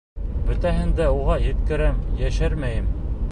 Бөтәһен 0.45 0.93
дә 0.99 1.09
уға 1.17 1.37
еткерәм, 1.45 2.01
йәшермәйем. 2.23 2.91